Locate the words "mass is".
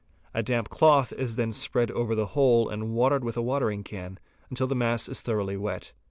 4.73-5.21